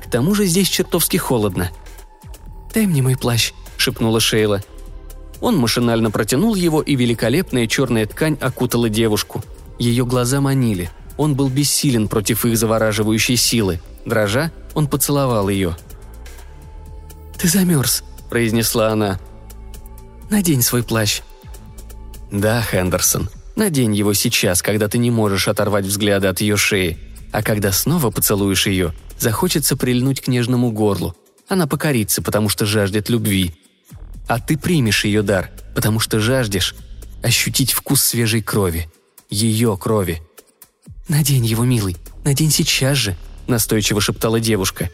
[0.04, 1.70] К тому же здесь чертовски холодно.
[2.74, 4.64] «Дай мне мой плащ»,– шепнула Шейла.
[5.42, 9.44] Он машинально протянул его, и великолепная черная ткань окутала девушку.
[9.78, 13.80] Ее глаза манили– он был бессилен против их завораживающей силы.
[14.06, 15.76] Дрожа, он поцеловал ее.
[17.38, 19.20] «Ты замерз»,– произнесла она.
[20.30, 21.22] «Надень свой плащ».
[22.32, 26.98] «Да, Хендерсон, надень его сейчас, когда ты не можешь оторвать взгляды от ее шеи.
[27.32, 31.16] А когда снова поцелуешь ее, захочется прильнуть к нежному горлу.
[31.48, 33.56] Она покорится, потому что жаждет любви.
[34.28, 36.76] А ты примешь ее дар, потому что жаждешь
[37.24, 38.90] ощутить вкус свежей крови.
[39.30, 40.22] Ее крови.
[41.08, 41.96] «Надень его, милый,
[42.26, 43.16] надень сейчас же»,–
[43.48, 44.90] настойчиво шептала девушка.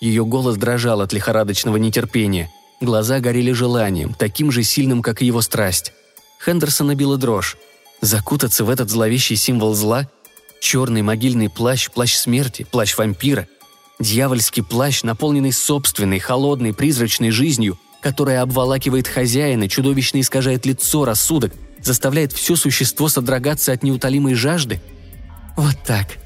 [0.00, 2.50] Ее голос дрожал от лихорадочного нетерпения.
[2.80, 5.92] Глаза горели желанием, таким же сильным, как и его страсть.
[6.44, 7.56] Хендерсона била дрожь.
[8.00, 10.08] Закутаться в этот зловещий символ зла?
[10.60, 13.48] Черный могильный плащ, плащ смерти, плащ вампира.
[13.98, 21.52] Дьявольский плащ, наполненный собственной, холодной, призрачной жизнью, которая обволакивает хозяина, чудовищно искажает лицо, рассудок,
[21.82, 24.80] заставляет все существо содрогаться от неутолимой жажды?
[25.58, 26.18] Вот так.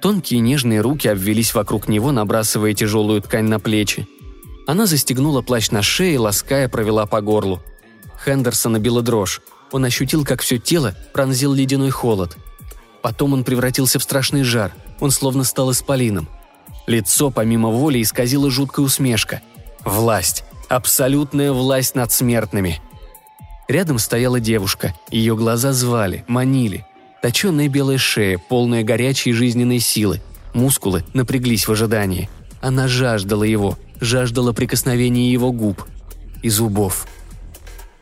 [0.00, 4.08] Тонкие нежные руки обвелись вокруг него, набрасывая тяжелую ткань на плечи.
[4.66, 7.62] Она застегнула плащ на шее, лаская провела по горлу.
[8.24, 9.42] Хендерсона била дрожь.
[9.72, 12.38] Он ощутил, как все тело пронзил ледяной холод.
[13.02, 14.72] Потом он превратился в страшный жар.
[15.00, 16.26] Он словно стал исполином.
[16.86, 19.42] Лицо, помимо воли, исказило жуткая усмешка.
[19.84, 20.44] Власть.
[20.70, 22.80] Абсолютная власть над смертными.
[23.68, 24.94] Рядом стояла девушка.
[25.10, 26.86] Ее глаза звали, манили.
[27.22, 30.20] Точенная белая шея, полная горячей жизненной силы.
[30.54, 32.28] Мускулы напряглись в ожидании.
[32.60, 35.84] Она жаждала его, жаждала прикосновения его губ
[36.42, 37.06] и зубов.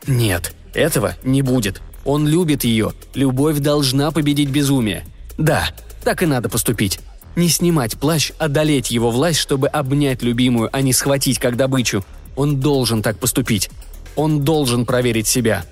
[0.05, 1.81] Нет, этого не будет.
[2.05, 2.93] Он любит ее.
[3.13, 5.05] Любовь должна победить безумие.
[5.37, 5.67] Да,
[6.03, 6.99] так и надо поступить.
[7.35, 12.05] Не снимать плащ, одолеть его власть, чтобы обнять любимую, а не схватить как добычу.
[12.35, 13.69] Он должен так поступить.
[14.15, 15.65] Он должен проверить себя.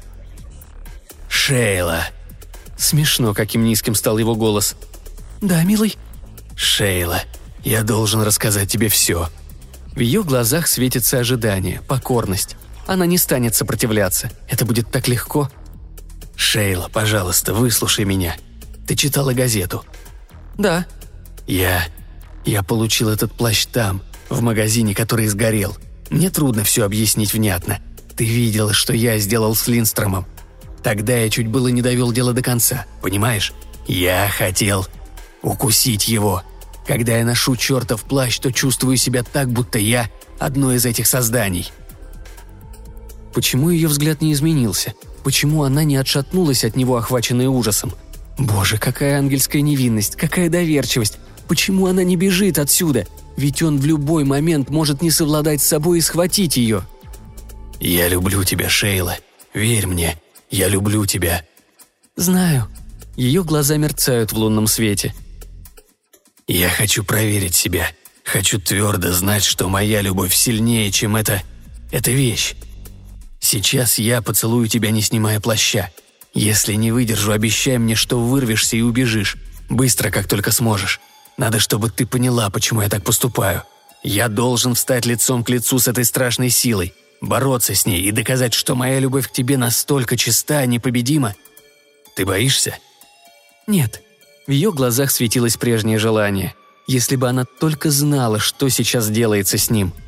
[1.27, 2.01] «Шейла!»
[2.77, 4.75] Смешно, каким низким стал его голос.
[5.41, 5.97] «Да, милый?»
[6.55, 7.21] «Шейла,
[7.63, 9.29] я должен рассказать тебе все».
[9.93, 12.57] В ее глазах светится ожидание, покорность.
[12.85, 14.29] Она не станет сопротивляться.
[14.49, 15.49] Это будет так легко.
[16.35, 18.35] «Шейла, пожалуйста, выслушай меня.
[18.87, 19.85] Ты читала газету?»
[20.57, 20.85] «Да».
[21.47, 21.85] «Я...
[22.43, 25.77] я получил этот плащ там, в магазине, который сгорел.
[26.09, 27.79] Мне трудно все объяснить внятно.
[28.15, 30.25] Ты видела, что я сделал с Линстромом.
[30.85, 33.53] Тогда я чуть было не довел дело до конца, понимаешь?
[33.87, 34.85] Я хотел
[35.41, 36.43] укусить его.
[36.85, 41.71] Когда я ношу чертов плащ, то чувствую себя так, будто я одно из этих созданий.
[43.33, 44.93] Почему ее взгляд не изменился?
[45.23, 47.91] Почему она не отшатнулась от него, охваченная ужасом?
[48.37, 51.17] Боже, какая ангельская невинность, какая доверчивость!
[51.47, 53.07] Почему она не бежит отсюда?
[53.37, 56.83] Ведь он в любой момент может не совладать с собой и схватить ее.
[57.79, 59.17] «Я люблю тебя, Шейла.
[59.55, 60.19] Верь мне,
[60.49, 61.45] я люблю тебя».
[62.15, 62.69] «Знаю».
[63.15, 65.13] Ее глаза мерцают в лунном свете.
[66.47, 67.89] «Я хочу проверить себя.
[68.23, 71.43] Хочу твердо знать, что моя любовь сильнее, чем эта...
[71.91, 72.55] эта вещь.
[73.39, 75.91] Сейчас я поцелую тебя, не снимая плаща.
[76.33, 79.37] Если не выдержу, обещай мне, что вырвешься и убежишь.
[79.69, 80.99] Быстро, как только сможешь.
[81.37, 83.63] Надо, чтобы ты поняла, почему я так поступаю.
[84.03, 86.93] Я должен встать лицом к лицу с этой страшной силой,
[87.25, 91.35] бороться с ней и доказать, что моя любовь к тебе настолько чиста, непобедима.
[92.15, 92.77] Ты боишься?
[93.67, 94.01] Нет.
[94.47, 96.53] В ее глазах светилось прежнее желание.
[96.87, 99.93] Если бы она только знала, что сейчас делается с ним–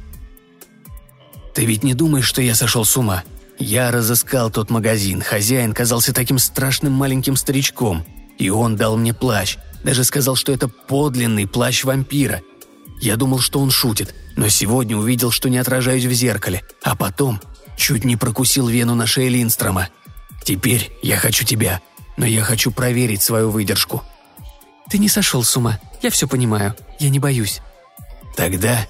[1.58, 3.24] ты ведь не думаешь, что я сошел с ума?
[3.58, 8.06] Я разыскал тот магазин, хозяин казался таким страшным маленьким старичком.
[8.38, 12.42] И он дал мне плащ, даже сказал, что это подлинный плащ вампира.
[13.00, 17.42] Я думал, что он шутит, но сегодня увидел, что не отражаюсь в зеркале, а потом
[17.78, 19.90] чуть не прокусил вену на шее Линстрома.
[20.44, 21.82] Теперь я хочу тебя,
[22.16, 24.04] но я хочу проверить свою выдержку».
[24.90, 27.60] «Ты не сошел с ума, я все понимаю, я не боюсь».
[28.38, 28.88] «Тогда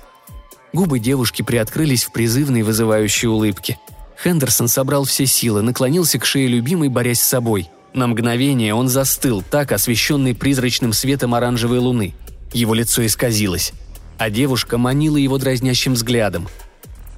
[0.73, 3.79] Губы девушки приоткрылись в призывной вызывающей улыбке.
[4.21, 7.69] Хендерсон собрал все силы, наклонился к шее любимой, борясь с собой.
[7.93, 12.13] На мгновение он застыл, так освещенный призрачным светом оранжевой луны.
[12.53, 13.73] Его лицо исказилось.
[14.17, 16.47] А девушка манила его дразнящим взглядом.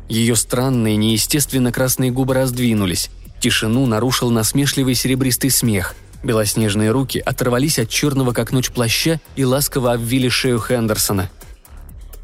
[0.07, 3.09] Ее странные, неестественно красные губы раздвинулись.
[3.39, 5.95] Тишину нарушил насмешливый серебристый смех.
[6.23, 11.29] Белоснежные руки оторвались от черного как ночь плаща и ласково обвили шею Хендерсона.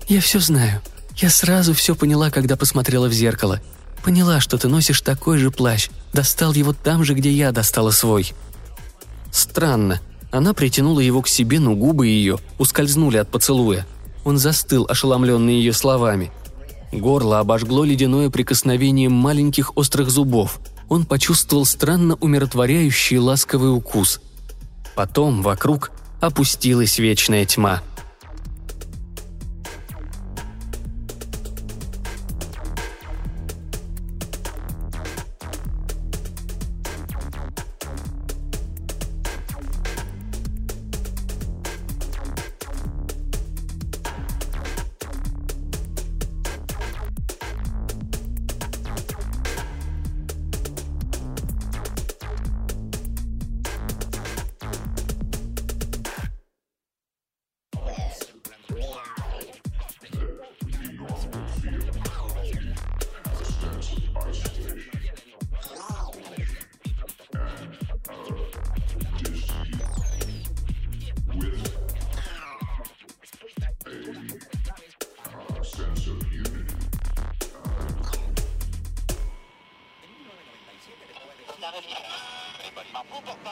[0.08, 0.82] «Я все знаю»,
[1.18, 3.62] я сразу все поняла, когда посмотрела в зеркало.
[4.04, 5.90] Поняла, что ты носишь такой же плащ.
[6.14, 8.34] Достал его там же, где я достала свой.
[9.32, 10.02] Странно.
[10.32, 13.88] Она притянула его к себе, но губы ее ускользнули от поцелуя.
[14.26, 16.32] Он застыл, ошеломленный ее словами.
[16.92, 20.60] Горло обожгло ледяное прикосновение маленьких острых зубов.
[20.90, 24.20] Он почувствовал странно умиротворяющий ласковый укус.
[24.96, 27.82] Потом вокруг опустилась вечная тьма–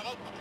[0.04, 0.33] Donald.